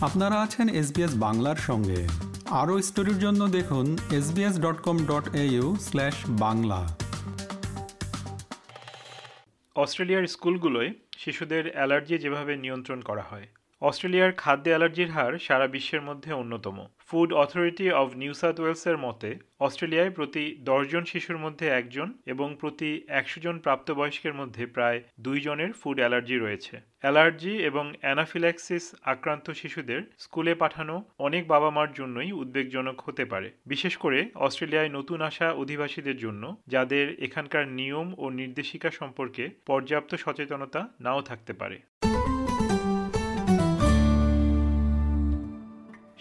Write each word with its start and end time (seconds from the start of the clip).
আপনারা 0.00 0.42
আছেন 0.42 0.68
এসবিএস 0.68 1.16
বাংলার 1.16 1.56
সঙ্গে। 1.56 2.08
আরও 2.50 2.82
স্টোরির 2.82 3.18
জন্য 3.18 3.48
দেখুন 3.48 3.98
SBS 4.12 4.60
dot 4.60 4.78
com 4.80 4.96
dot 5.04 5.24
slash 5.80 6.14
Bangla. 6.28 6.80
অস্ট্রেলিয়ার 9.76 10.26
স্কুলগুলোয় 10.26 10.90
শিশুদের 11.18 11.72
অ্যালার্জি 11.72 12.18
যেভাবে 12.18 12.56
নিয়ন্ত্রণ 12.56 13.00
করা 13.00 13.24
হয়, 13.30 13.46
অস্ট্রেলিয়ার 13.80 14.32
খাদ্য 14.32 14.68
অ্যালার্জির 14.68 15.10
হার 15.10 15.38
সারা 15.38 15.66
বিশ্বের 15.66 16.02
মধ্যে 16.02 16.32
অন্যতম। 16.32 16.86
Food 17.08 17.32
Authority 17.32 17.86
of 17.92 18.08
New 18.16 18.32
South 18.32 18.56
ওয়েলসের 18.60 18.98
মতে, 18.98 19.30
অস্ট্রেলিয়ায় 19.60 20.10
প্রতি 20.10 20.44
দশজন 20.60 21.04
শিশুর 21.04 21.38
মধ্যে 21.38 21.66
একজন 21.68 22.08
এবং 22.26 22.56
প্রতি 22.56 22.90
একশো 23.08 23.40
জন 23.40 23.58
প্রাপ্তবয়স্কের 23.58 24.34
মধ্যে 24.34 24.66
প্রায় 24.66 24.98
দুইজনের 25.20 25.72
ফুড 25.72 25.96
অ্যালার্জি 25.98 26.36
রয়েছে। 26.38 26.74
অ্যালার্জি 27.00 27.54
এবং 27.62 27.84
অ্যানাফিল্যাক্সিস 28.00 28.84
আক্রান্ত 29.02 29.50
শিশুদের 29.50 30.00
স্কুলে 30.18 30.54
পাঠানো 30.54 30.94
অনেক 31.18 31.42
বাবা 31.48 31.70
মার 31.70 31.90
জন্যই 31.92 32.32
উদ্বেগজনক 32.32 33.00
হতে 33.00 33.24
পারে। 33.24 33.48
বিশেষ 33.66 33.96
করে 33.96 34.18
অস্ট্রেলিয়ায় 34.34 34.88
নতুন 34.88 35.18
আসা 35.20 35.52
অধিবাসীদের 35.52 36.16
জন্য, 36.16 36.42
যাদের 36.66 37.06
এখানকার 37.22 37.68
নিয়ম 37.68 38.14
ও 38.18 38.30
নির্দেশিকা 38.30 38.90
সম্পর্কে 38.90 39.44
পর্যাপ্ত 39.66 40.14
সচেতনতা 40.14 40.80
নাও 41.00 41.20
থাকতে 41.22 41.52
পারে। 41.52 41.78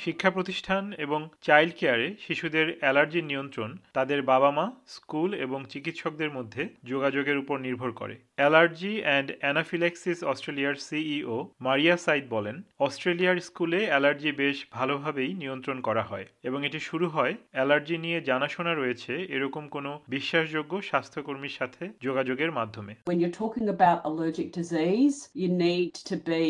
শিক্ষা 0.07 0.31
প্রতিষ্ঠান 0.31 0.83
এবং 0.97 1.19
চাইল্ড 1.41 1.73
কেয়ারে 1.79 2.07
শিশুদের 2.19 2.67
অ্যালার্জি 2.79 3.21
নিয়ন্ত্রণ 3.21 3.71
তাদের 3.93 4.19
বাবা 4.21 4.51
মা 4.57 4.65
স্কুল 4.87 5.29
এবং 5.45 5.59
চিকিৎসকদের 5.69 6.31
মধ্যে 6.31 6.63
যোগাযোগের 6.83 7.37
উপর 7.37 7.55
নির্ভর 7.59 7.91
করে। 7.91 8.15
অ্যালার্জি 8.35 8.93
অ্যান্ড 9.01 9.29
অ্যানাফিলেক্সিস 9.39 10.19
অস্ট্রেলিয়ার 10.23 10.75
সিইও 10.87 11.37
মারিয়া 11.59 11.95
সাইদ 12.05 12.23
বলেন 12.29 12.57
অস্ট্রেলিয়ার 12.79 13.37
স্কুলে 13.47 13.79
অ্যালার্জি 13.89 14.31
বেশ 14.31 14.57
ভালোভাবেই 14.71 15.31
নিয়ন্ত্রণ 15.33 15.77
করা 15.87 16.03
হয় 16.09 16.25
এবং 16.43 16.59
এটি 16.67 16.79
শুরু 16.79 17.07
হয় 17.15 17.33
অ্যালার্জি 17.51 17.97
নিয়ে 18.05 18.19
জানাশোনা 18.29 18.73
রয়েছে 18.75 19.13
এরকম 19.35 19.63
কোনো 19.75 19.91
বিশ্বাসযোগ্য 20.15 20.73
স্বাস্থ্যকর্মীর 20.81 21.57
সাথে 21.59 21.83
যোগাযোগের 22.01 22.51
মাধ্যমে। 22.51 22.93
When 23.11 23.19
you're 23.21 23.39
talking 23.43 23.67
about 23.77 23.97
allergic 24.09 24.47
disease, 24.61 25.17
you 25.41 25.49
need 25.67 25.91
to 26.09 26.15
be 26.33 26.45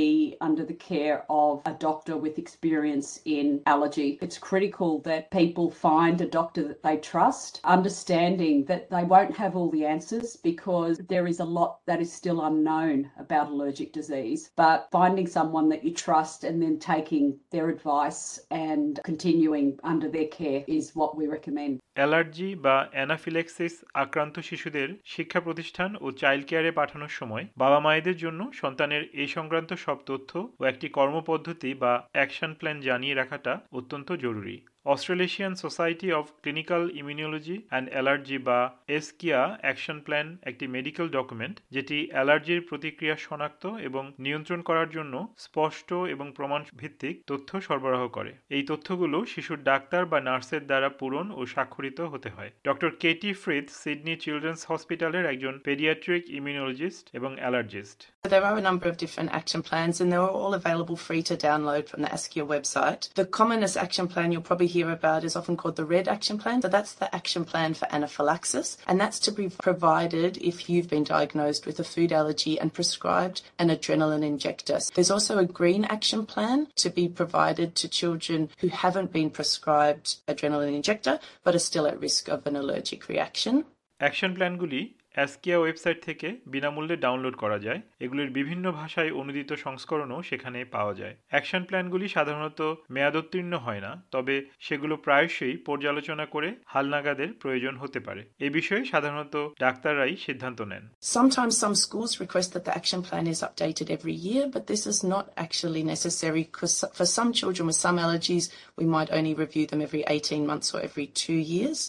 under 0.48 0.64
the 0.72 0.80
care 0.92 1.20
of 1.44 1.54
a 1.72 1.74
doctor 1.88 2.16
with 2.24 2.36
experience 2.46 3.10
in 3.38 3.47
allergy. 3.66 4.10
It's 4.26 4.46
critical 4.50 4.92
that 5.10 5.24
people 5.32 5.68
find 5.88 6.16
a 6.20 6.34
doctor 6.40 6.64
that 6.70 6.82
they 6.86 6.98
trust, 7.12 7.52
understanding 7.78 8.56
that 8.66 8.84
they 8.94 9.06
won't 9.14 9.36
have 9.38 9.54
all 9.56 9.72
the 9.72 9.86
answers 9.86 10.30
because 10.52 10.94
there 11.14 11.28
is 11.28 11.40
a 11.40 11.50
lot 11.60 11.72
that 11.90 12.00
is 12.06 12.12
still 12.20 12.40
unknown 12.50 12.98
about 13.24 13.48
allergic 13.50 13.90
disease. 14.00 14.42
But 14.56 14.78
finding 14.92 15.28
someone 15.38 15.68
that 15.70 15.84
you 15.86 15.94
trust 16.06 16.40
and 16.44 16.56
then 16.62 16.78
taking 16.94 17.26
their 17.54 17.68
advice 17.70 18.22
and 18.70 18.92
continuing 19.04 19.68
under 19.84 20.08
their 20.10 20.30
care 20.40 20.62
is 20.68 20.86
what 21.00 21.12
we 21.18 21.26
recommend. 21.38 21.74
Allergy 22.00 22.50
বা 22.66 22.76
anaphylaxis 22.96 23.74
আক্রান্ত 24.04 24.36
শিশুদের 24.50 24.90
শিক্ষা 25.14 25.40
প্রতিষ্ঠান 25.46 25.90
ও 26.04 26.08
child 26.22 26.44
কেয়ারে 26.50 26.72
পাঠানোর 26.80 27.14
সময় 27.20 27.46
বাবা 27.64 27.80
মায়েদের 27.86 28.18
জন্য 28.24 28.42
সন্তানের 28.62 29.04
এই 29.22 29.30
সংক্রান্ত 29.38 29.72
সব 29.86 29.98
তথ্য 30.10 30.32
ও 30.60 30.62
একটি 30.72 30.88
কর্মপদ্ধতি 30.98 31.72
বা 31.84 31.94
অ্যাকশন 32.16 32.52
প্ল্যান 32.60 32.78
জানিয়ে 32.88 33.18
রাখাটা 33.38 33.54
অত্যন্ত 33.72 34.10
জরুরি। 34.12 34.56
Australasian 34.94 35.54
Society 35.64 36.08
of 36.20 36.26
Clinical 36.44 36.84
Immunology 37.02 37.58
and 37.70 37.88
Allergy 37.94 38.38
বা 38.48 38.60
এসকিয়া 38.98 39.42
অ্যাকশন 39.62 39.98
প্ল্যান 40.06 40.28
একটি 40.50 40.66
মেডিকেল 40.76 41.08
ডকুমেন্ট 41.18 41.56
যেটি 41.76 41.98
অ্যালার্জির 42.14 42.62
প্রতিক্রিয়া 42.70 43.16
শনাক্ত 43.26 43.64
এবং 43.88 44.04
নিয়ন্ত্রণ 44.26 44.62
করার 44.62 44.90
জন্য 44.90 45.14
স্পষ্ট 45.46 45.90
এবং 46.14 46.28
প্রমাণ 46.38 46.62
ভিত্তিক 46.82 47.16
তথ্য 47.30 47.50
সরবরাহ 47.68 48.04
করে। 48.08 48.32
এই 48.56 48.64
তথ্যগুলো 48.64 49.18
শিশুর 49.34 49.60
ডাক্তার 49.64 50.02
বা 50.12 50.20
নার্সের 50.28 50.64
দ্বারা 50.70 50.90
পূরণ 51.00 51.28
ও 51.40 51.42
স্বাক্ষরিত 51.54 52.00
হতে 52.14 52.30
হয়। 52.36 52.52
Doctor 52.68 52.90
Katie 53.04 53.32
Frith, 53.44 53.68
Sydney 53.82 54.16
Children's 54.24 54.60
হসপিটালের 54.70 55.26
একজন 55.34 55.54
পেডিয়াট্রিক 55.68 56.24
ইমিউনোলজিস্ট 56.40 57.06
এবং 57.18 57.32
allergist. 57.42 58.00
There 58.34 58.48
are 58.50 58.58
a 58.64 58.68
number 58.70 58.88
of 58.92 58.96
different 59.04 59.30
action 59.40 59.62
plans 59.68 59.96
and 60.02 60.08
they're 60.12 60.36
all 60.42 60.54
available 60.62 60.98
free 61.08 61.24
to 61.30 61.36
download 61.48 61.84
from 61.92 62.00
the 62.04 62.12
ASCIA 62.18 62.44
website. 62.56 63.02
The 63.22 63.28
commonest 63.40 63.76
action 63.86 64.06
plan 64.14 64.28
you'll 64.32 64.50
probably 64.50 64.70
hear 64.77 64.91
about 64.91 65.25
is 65.25 65.37
often 65.37 65.57
called 65.57 65.77
the 65.77 65.85
RED 65.85 66.09
action 66.09 66.39
plan. 66.39 66.63
So 66.63 66.69
that's 66.69 66.95
the 66.95 67.15
action 67.15 67.45
plan 67.45 67.75
for 67.75 67.93
anaphylaxis 67.93 68.77
and 68.87 69.01
that's 69.01 69.19
to 69.21 69.33
be 69.33 69.49
provided 69.49 70.37
if 70.39 70.69
you've 70.69 70.89
been 70.89 71.05
diagnosed 71.05 71.67
with 71.67 71.81
a 71.81 71.85
food 71.85 72.13
allergy 72.13 72.59
and 72.59 72.73
prescribed 72.73 73.43
an 73.59 73.69
adrenaline 73.69 74.25
injector. 74.25 74.79
There's 74.95 75.11
also 75.11 75.39
a 75.39 75.45
green 75.45 75.85
action 75.87 76.27
plan 76.27 76.69
to 76.77 76.91
be 76.91 77.09
provided 77.09 77.75
to 77.77 77.89
children 77.89 78.51
who 78.59 78.69
haven't 78.69 79.13
been 79.13 79.31
prescribed 79.31 80.17
adrenaline 80.29 80.75
injector 80.75 81.19
but 81.45 81.55
are 81.55 81.59
still 81.59 81.87
at 81.87 82.01
risk 82.01 82.29
of 82.29 82.47
an 82.47 82.57
allergic 82.57 83.09
reaction. 83.09 83.65
Action 84.01 84.31
প্ল্যানগুলি 84.35 84.83
ASCIA 85.18 85.58
website 85.60 86.00
থেকে 86.08 86.28
বিনামূল্যে 86.54 86.96
download 87.06 87.36
করা 87.44 87.58
যায় 87.66 87.80
এগুলির 88.06 88.30
বিভিন্ন 88.30 88.66
ভাষায় 88.72 89.12
অনুদিত 89.12 89.52
সংস্করণও 89.66 90.20
সেখানে 90.30 90.60
পাওয়া 90.76 90.94
যায় 90.94 91.16
অ্যাকশন 91.32 91.64
প্ল্যানগুলি 91.70 92.08
সাধারণত 92.18 92.60
মেয়াদোত্তীর্ণ 92.96 93.54
হয় 93.66 93.82
না 93.86 93.92
তবে 94.12 94.36
সেগুলো 94.60 94.96
প্রায়শই 95.06 95.56
পর্যালোচনা 95.68 96.26
করে 96.26 96.50
হালনাগাদের 96.74 97.30
প্রয়োজন 97.42 97.74
হতে 97.78 98.00
পারে 98.00 98.22
এ 98.40 98.48
বিষয়ে 98.50 98.84
সাধারণত 98.86 99.36
ডাক্তাররাই 99.60 100.14
সিদ্ধান্ত 100.26 100.60
নেন 100.72 100.84
Sometimes 101.18 101.54
some 101.58 101.76
schools 101.86 102.12
request 102.20 102.50
that 102.54 102.66
the 102.68 102.76
action 102.80 103.02
plan 103.08 103.26
is 103.28 103.40
updated 103.48 103.88
every 103.90 104.16
year, 104.28 104.44
but 104.54 104.64
this 104.72 104.84
is 104.92 105.00
not 105.14 105.26
actually 105.38 105.84
necessary 105.96 106.44
because 106.50 106.76
for 106.98 107.08
some 107.08 107.30
children 107.40 107.66
with 107.70 107.80
some 107.86 107.98
allergies, 107.98 108.46
we 108.80 108.86
might 108.86 109.10
only 109.18 109.34
review 109.36 109.66
them 109.68 109.82
every 109.82 110.04
18 110.08 110.46
months 110.52 110.68
or 110.74 110.80
every 110.82 111.08
two 111.24 111.40
years. 111.56 111.80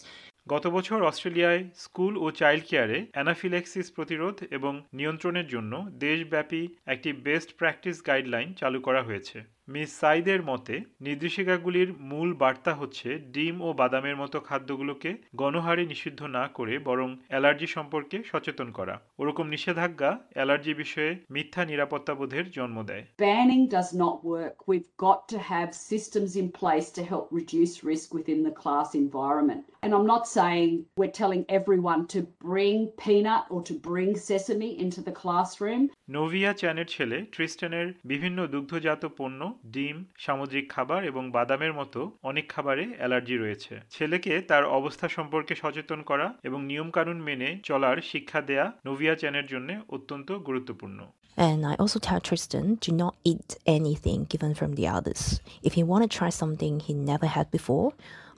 গত 0.49 0.65
বছর 0.67 0.99
অস্ট্রেলিয়ায় 1.03 1.63
school 1.75 2.15
ও 2.19 2.27
child 2.31 2.63
কেয়ারে 2.69 2.99
অ্যানাফিলেক্সিস 3.13 3.87
প্রতিরোধ 3.97 4.37
এবং 4.51 4.73
নিয়ন্ত্রণের 4.93 5.47
জন্য 5.47 5.73
দেশব্যাপী 5.99 6.63
একটি 6.87 7.11
বেস্ট 7.27 7.51
প্র্যাকটিস 7.59 7.97
গাইডলাইন 8.07 8.49
চালু 8.55 8.79
করা 8.81 9.03
হয়েছে। 9.03 9.39
মিস 9.69 9.91
সাইদের 10.01 10.41
মতে 10.43 10.75
নির্দেশিকাগুলির 11.01 11.91
মূল 12.11 12.31
বার্তা 12.35 12.73
হচ্ছে 12.75 13.09
ডিম 13.35 13.57
ও 13.63 13.69
বাদামের 13.73 14.17
মতো 14.17 14.37
খাদ্যগুলোকে 14.41 15.11
গণহারে 15.37 15.85
নিষিদ্ধ 15.87 16.21
না 16.39 16.45
করে 16.49 16.75
বরং 16.79 17.09
অ্যালার্জি 17.29 17.69
সম্পর্কে 17.77 18.17
সচেতন 18.31 18.69
করা 18.79 18.95
ওরকম 19.19 19.47
নিষেধাজ্ঞা 19.55 20.11
অ্যালার্জি 20.37 20.73
বিষয়ে 20.75 21.13
মিথ্যা 21.31 21.63
নিরাপত্তাবোধের 21.65 22.47
জন্ম 22.51 22.77
দেয় 22.91 23.05
Banning 23.29 23.65
does 23.77 23.91
not 24.05 24.17
work. 24.35 24.57
We've 24.71 24.91
got 25.07 25.21
to 25.33 25.39
have 25.53 25.71
systems 25.91 26.33
in 26.43 26.47
place 26.61 26.89
to 26.97 27.03
help 27.13 27.27
reduce 27.41 27.75
risk 27.93 28.07
within 28.19 28.41
the 28.49 28.55
class 28.63 28.89
environment. 29.05 29.63
And 29.85 29.91
I'm 29.97 30.09
not 30.15 30.25
saying 30.39 30.71
we're 31.01 31.19
telling 31.23 31.43
everyone 31.59 32.03
to 32.15 32.21
bring 32.49 32.77
peanut 33.05 33.43
or 33.53 33.61
to 33.69 33.75
bring 33.91 34.11
sesame 34.31 34.71
into 34.85 35.01
the 35.09 35.15
classroom. 35.23 35.83
Novia 36.09 36.53
চ্যানের 36.61 36.89
ছেলে 36.95 37.19
ট্রিস্টেনের 37.35 37.89
বিভিন্ন 38.05 38.39
দুগ্ধজাত 38.47 39.03
পণ্য 39.19 39.41
ডিম 39.75 39.97
সামুদ্রিক 40.19 40.67
খাবার 40.75 41.01
এবং 41.05 41.23
বাদামের 41.37 41.73
মতো 41.73 42.01
অনেক 42.23 42.47
খাবারে 42.49 42.85
অ্যালার্জি 42.99 43.37
রয়েছে 43.37 43.75
ছেলেকে 43.91 44.33
তার 44.51 44.65
অবস্থা 44.79 45.07
সম্পর্কে 45.09 45.55
সচেতন 45.63 46.01
করা 46.11 46.27
এবং 46.49 46.61
নিয়মকানুন 46.71 47.19
মেনে 47.29 47.49
চলার 47.69 47.97
শিক্ষা 48.11 48.41
দেয়া 48.41 48.67
নোভিয়া 48.87 49.15
চ্যানের 49.21 49.47
জন্য 49.47 49.69
অত্যন্ত 49.97 50.29
গুরুত্বপূর্ণ 50.49 51.01
And 51.49 51.61
I 51.73 51.75
also 51.83 51.99
tell 52.07 52.21
Tristan 52.21 52.67
to 52.85 52.91
not 53.03 53.15
eat 53.31 53.51
anything 53.79 54.19
given 54.33 54.53
from 54.61 54.71
the 54.79 54.87
others. 54.97 55.23
If 55.69 55.73
he 55.77 55.83
want 55.91 56.03
to 56.05 56.11
try 56.19 56.31
something 56.43 56.75
he 56.81 56.95
never 57.13 57.29
had 57.37 57.47
before, 57.59 57.89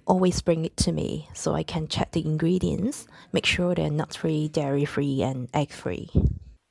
always 0.07 0.39
bring 0.43 0.63
it 0.69 0.77
to 0.85 0.91
me 0.93 1.09
so 1.41 1.49
I 1.61 1.65
can 1.73 1.85
check 1.95 2.09
the 2.13 2.23
ingredients, 2.33 2.97
make 3.33 3.47
sure 3.55 3.71
they're 3.75 3.99
nut 4.01 4.13
free, 4.21 4.43
dairy 4.51 4.87
free, 4.95 5.17
and 5.23 5.41
egg 5.55 5.71
free. 5.83 6.05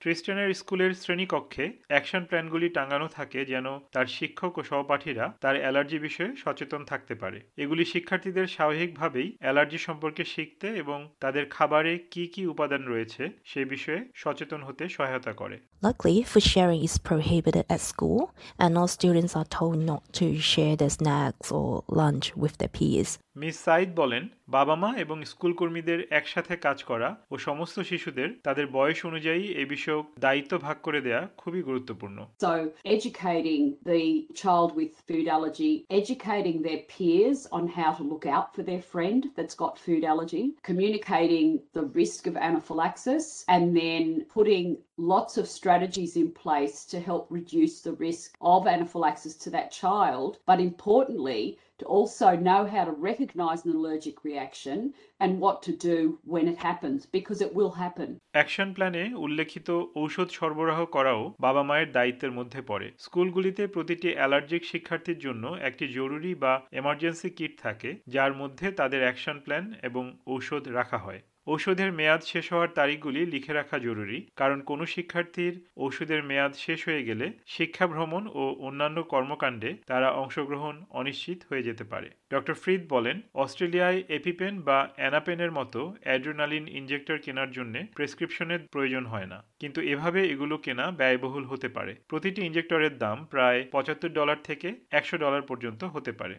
ট্রিস্টেনের 0.02 0.52
স্কুলের 0.54 0.92
শ্রেণীকক্ষে 0.96 1.66
action 1.88 2.24
প্ল্যানগুলি 2.26 2.68
টাঙানো 2.70 3.08
থাকে 3.08 3.40
যেন 3.46 3.68
তার 3.94 4.08
শিক্ষক 4.08 4.54
ও 4.58 4.62
সহপাঠীরা 4.64 5.26
তার 5.42 5.56
allergy 5.60 5.98
বিষয়ে 6.00 6.32
সচেতন 6.36 6.82
থাকতে 6.86 7.14
পারে 7.16 7.40
এগুলি 7.58 7.84
শিক্ষার্থীদের 7.86 8.48
স্বাভাবিকভাবেই 8.48 9.30
অ্যালার্জি 9.40 9.80
সম্পর্কে 9.88 10.24
শিখতে 10.26 10.68
এবং 10.74 11.00
তাদের 11.20 11.46
খাবারে 11.50 11.94
কি 12.12 12.24
কি 12.28 12.42
উপাদান 12.48 12.82
রয়েছে 12.84 13.24
সে 13.46 13.62
বিষয়ে 13.66 14.02
সচেতন 14.16 14.62
হতে 14.64 14.84
সহায়তা 14.90 15.34
করে 15.34 15.58
Luckily, 15.84 16.18
food 16.24 16.44
sharing 16.44 16.82
is 16.84 16.96
prohibited 17.00 17.66
at 17.70 17.82
school, 17.82 18.22
and 18.60 18.72
all 18.78 18.90
students 18.90 19.34
are 19.34 19.50
told 19.50 19.78
not 19.82 20.04
to 20.14 20.26
share 20.44 20.76
their 20.76 20.90
snacks 20.90 21.48
or 21.52 21.70
lunch 21.92 22.26
with 22.36 22.54
their 22.58 22.74
peers. 22.78 23.12
Miss 23.36 23.56
Saeed 23.66 23.90
বলেন 23.96 24.24
বাবা 24.50 24.76
মা 24.76 24.90
এবং 24.98 25.18
স্কুল 25.24 25.54
কর্মীদের 25.54 26.00
একসাথে 26.12 26.54
কাজ 26.58 26.78
করা 26.84 27.10
ও 27.32 27.36
সমস্ত 27.38 27.78
শিশুদের 27.82 28.30
তাদের 28.44 28.66
বয়স 28.68 29.00
অনুযায়ী 29.06 29.44
এ 29.54 29.64
বিষয়ক 29.89 30.07
দায়িত্ব 30.27 30.53
ভাগ 30.67 30.77
করে 30.87 31.01
দেয়া 31.07 31.21
খুবই 31.43 31.63
গুরুত্বপূর্ণ 31.69 32.19
So, 32.45 32.53
educating 32.97 33.63
the 33.93 34.05
child 34.41 34.69
with 34.79 34.93
food 35.09 35.27
allergy, 35.37 35.75
educating 36.01 36.57
their 36.67 36.81
peers 36.93 37.41
on 37.57 37.65
how 37.79 37.91
to 37.99 38.03
look 38.13 38.27
out 38.37 38.49
for 38.55 38.63
their 38.71 38.83
friend 38.93 39.21
that's 39.37 39.57
got 39.65 39.73
food 39.87 40.03
allergy, 40.13 40.45
communicating 40.71 41.47
the 41.79 41.85
risk 42.01 42.23
of 42.31 42.35
anaphylaxis, 42.49 43.27
and 43.55 43.65
then 43.83 44.05
putting 44.39 44.67
lots 44.97 45.35
of 45.41 45.47
strategies 45.49 46.13
in 46.23 46.29
place 46.45 46.77
to 46.93 46.99
help 47.09 47.25
reduce 47.31 47.75
the 47.81 47.95
risk 48.09 48.29
of 48.41 48.61
anaphylaxis 48.67 49.35
to 49.45 49.49
that 49.51 49.69
child, 49.83 50.39
but 50.51 50.59
importantly, 50.61 51.43
to 51.80 51.86
also 51.88 52.36
know 52.38 52.62
how 52.66 52.84
to 52.86 52.92
recognize 53.02 53.60
an 53.66 53.72
allergic 53.72 54.16
reaction 54.24 54.94
and 55.22 55.40
what 55.40 55.58
to 55.64 55.72
do 55.74 56.20
when 56.26 56.48
it 56.48 56.58
happens, 56.60 57.00
because 57.08 57.40
it 57.42 57.52
will 57.54 57.74
happen. 57.74 58.10
Action 58.34 58.70
প্ল্যানে 58.76 59.04
উল্লেখিত 59.26 59.70
ঔষধ 59.96 60.30
সরবরাহ 60.38 60.80
করাও 60.96 61.22
বাবা 61.40 61.62
মায়ের 61.64 61.90
দায়িত্বের 61.98 62.32
মধ্যে 62.32 62.62
পড়ে 62.62 62.88
স্কুলগুলিতে 63.06 63.64
প্রতিটি 63.68 64.10
অ্যালার্জিক 64.16 64.64
শিক্ষার্থীর 64.72 65.20
জন্য 65.20 65.44
একটি 65.70 65.86
জরুরি 65.98 66.32
বা 66.44 66.54
এমার্জেন্সি 66.74 67.30
কিট 67.38 67.54
থাকে 67.66 67.90
যার 68.08 68.34
মধ্যে 68.42 68.68
তাদের 68.80 69.02
অ্যাকশন 69.04 69.38
প্ল্যান 69.46 69.66
এবং 69.84 70.04
ঔষধ 70.28 70.64
রাখা 70.80 71.00
হয় 71.06 71.22
ঔষধের 71.54 71.92
মেয়াদ 72.00 72.22
শেষ 72.32 72.46
হওয়ার 72.54 72.76
তারিখগুলি 72.80 73.22
লিখে 73.34 73.54
রাখা 73.60 73.78
জরুরি, 73.88 74.18
কারণ 74.40 74.58
কোনো 74.70 74.84
শিক্ষার্থীর 74.94 75.54
ঔষধের 75.86 76.22
মেয়াদ 76.30 76.54
শেষ 76.66 76.80
হয়ে 76.88 77.04
গেলে 77.10 77.26
শিক্ষা 77.56 77.86
ভ্রমণ 77.94 78.24
ও 78.42 78.44
অন্যান্য 78.68 78.98
কর্মকাণ্ডে 79.14 79.70
তারা 79.90 80.08
অংশগ্রহণ 80.22 80.76
অনিশ্চিত 81.00 81.40
হয়ে 81.50 81.66
যেতে 81.68 81.84
পারে। 81.92 82.10
ডক্টর 82.34 82.56
ফ্রিদ 82.62 82.82
বলেন, 82.96 83.18
অস্ট্রেলিয়ায় 83.44 84.00
এপিপেন 84.18 84.54
বা 84.68 84.80
অ্যানাপেনের 85.00 85.52
মতো 85.60 85.80
অ্যাড্রেনালিন 86.06 86.66
ইনজেক্টর 86.80 87.18
কেনার 87.26 87.50
জন্য 87.58 87.76
প্রেসক্রিপশনের 87.98 88.62
প্রয়োজন 88.74 89.04
হয় 89.12 89.30
না, 89.34 89.40
কিন্তু 89.62 89.80
এভাবে 89.94 90.20
এগুলো 90.34 90.56
কেনা 90.66 90.86
ব্যয়বহুল 91.00 91.46
হতে 91.52 91.70
পারে। 91.76 91.94
প্রতিটি 92.12 92.40
ইনজেক্টরের 92.50 92.94
দাম 93.04 93.18
প্রায় 93.34 93.60
পঁচাত্তর 93.74 94.12
ডলার 94.20 94.40
থেকে 94.50 94.68
একশো 95.00 95.16
ডলার 95.24 95.44
পর্যন্ত 95.50 95.82
হতে 95.96 96.12
পারে। 96.20 96.36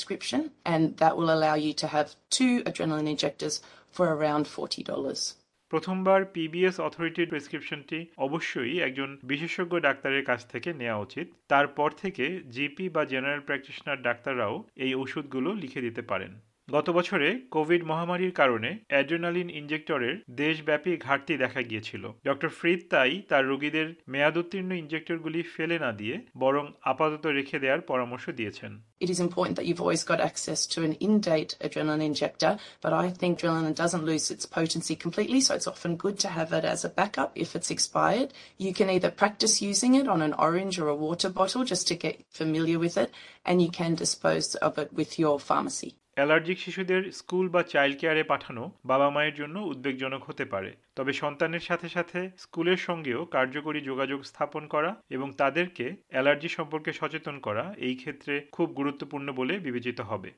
Prescription, 0.00 0.50
and 0.64 0.96
that 0.96 1.16
will 1.16 1.32
allow 1.32 1.54
you 1.54 1.72
to 1.74 1.86
have 1.86 2.14
two 2.30 2.62
adrenaline 2.62 3.08
injectors 3.08 3.60
for 3.90 4.06
around 4.08 4.46
$40. 4.46 5.36
প্রথমবার 5.72 6.20
পিবিএস 6.34 6.76
অথরিটির 6.80 7.28
প্রেসক্রিপশনটি 7.28 7.98
অবশ্যই 8.18 8.74
একজন 8.78 9.10
বিশেষজ্ঞ 9.24 9.74
ডাক্তারের 9.78 10.24
কাছ 10.24 10.40
থেকে 10.46 10.68
নেওয়া 10.72 11.02
উচিত 11.06 11.26
তারপর 11.48 11.88
থেকে 12.02 12.24
জিপি 12.50 12.86
বা 12.88 13.02
জেনারেল 13.04 13.40
প্র্যাকটিশনার 13.40 14.02
ডাক্তাররাও 14.02 14.54
এই 14.76 14.92
ওষুধগুলো 14.94 15.50
লিখে 15.54 15.80
দিতে 15.80 16.02
পারেন 16.02 16.32
গত 16.70 16.86
বছরে 16.90 17.28
কোভিড 17.50 17.82
মহামারীর 17.84 18.32
কারণে 18.32 18.70
অ্যাড্রেনালিন 18.88 19.48
ইনজেক্টরের 19.60 20.14
দেশব্যাপী 20.42 20.92
ঘাটতি 20.96 21.34
দেখা 21.36 21.60
গিয়েছিল 21.62 22.04
ডক্টর 22.28 22.50
ফ্রিদ 22.58 22.80
তাই 22.90 23.12
তার 23.30 23.44
রোগীদের 23.50 23.88
মেয়াদোত্তীর্ণ 24.12 24.70
ইনজেক্টরগুলি 24.82 25.40
ফেলে 25.54 25.76
না 25.78 25.90
দিয়ে 25.92 26.16
বরং 26.36 26.64
আপাতত 26.82 27.24
রেখে 27.38 27.58
দেওয়ার 27.58 27.82
পরামর্শ 27.90 28.24
দিয়েছেন 28.38 28.72
It 29.04 29.10
is 29.14 29.20
important 29.26 29.54
that 29.56 29.66
you've 29.66 29.84
always 29.84 30.04
got 30.04 30.20
access 30.30 30.60
to 30.72 30.78
an 30.86 30.94
in-date 31.06 31.52
adrenaline 31.66 32.04
injector, 32.10 32.52
but 32.82 32.92
I 33.04 33.06
think 33.20 33.32
adrenaline 33.34 33.78
doesn't 33.82 34.08
lose 34.10 34.26
its 34.34 34.44
potency 34.58 34.94
completely, 35.04 35.40
so 35.46 35.50
it's 35.54 35.70
often 35.74 35.92
good 36.04 36.16
to 36.24 36.28
have 36.38 36.50
it 36.58 36.64
as 36.74 36.80
a 36.84 36.94
backup 37.00 37.30
if 37.44 37.50
it's 37.56 37.70
expired. 37.76 38.28
You 38.66 38.72
can 38.78 38.88
either 38.94 39.10
practice 39.22 39.54
using 39.70 39.92
it 40.00 40.06
on 40.14 40.20
an 40.26 40.34
orange 40.46 40.74
or 40.82 40.88
a 40.90 41.00
water 41.06 41.30
bottle 41.38 41.62
just 41.72 41.84
to 41.88 41.94
get 42.04 42.16
familiar 42.40 42.78
with 42.84 42.96
it, 43.04 43.10
and 43.46 43.56
you 43.64 43.70
can 43.80 43.92
dispose 43.94 44.48
of 44.66 44.72
it 44.82 44.90
with 44.98 45.10
your 45.22 45.36
pharmacy. 45.50 45.92
Allergic 46.20 46.58
শিশুদের 46.64 47.02
school 47.20 47.46
বা 47.54 47.62
child 47.72 47.94
কেয়ারে 48.00 48.24
পাঠানো 48.32 48.62
বাবা 48.90 49.08
মায়ের 49.14 49.34
জন্য 49.34 49.56
উদ্বেগজনক 49.72 50.22
হতে 50.28 50.44
পারে। 50.44 50.70
তবে 50.96 51.12
সন্তানের 51.12 51.64
সাথে 51.68 51.88
সাথে 51.88 52.20
স্কুলের 52.44 52.80
সঙ্গেও 52.88 53.20
কার্যকরী 53.36 53.80
যোগাযোগ 53.80 54.20
স্থাপন 54.30 54.62
করা 54.74 54.90
এবং 55.10 55.28
তাদেরকে 55.40 55.86
অ্যালার্জি 56.12 56.48
সম্পর্কে 56.48 56.90
সচেতন 56.92 57.36
করা 57.46 57.64
এই 57.86 57.94
ক্ষেত্রে 57.94 58.34
খুব 58.52 58.68
গুরুত্বপূর্ণ 58.78 59.28
বলে 59.32 59.54
বিবেচিত 59.66 59.98
হবে। 60.00 60.30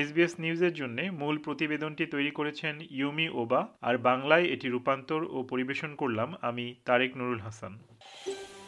এসবিএস 0.00 0.34
নিউজের 0.42 0.74
জন্য 0.80 0.98
মূল 1.20 1.36
প্রতিবেদনটি 1.38 2.04
তৈরি 2.14 2.32
করেছেন 2.38 2.74
ইউমি 2.98 3.26
ওবা, 3.42 3.60
আর 3.88 3.94
বাংলায় 4.08 4.46
এটি 4.54 4.66
রূপান্তর 4.68 5.20
ও 5.36 5.38
পরিবেশন 5.50 5.90
করলাম 5.94 6.28
আমি 6.40 6.66
তারেক 6.84 7.10
নুরুল 7.18 7.40
হাসান। 7.46 7.72